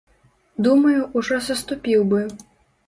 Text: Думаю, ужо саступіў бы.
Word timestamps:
Думаю, 0.67 1.03
ужо 1.21 1.39
саступіў 1.51 2.09
бы. 2.13 2.27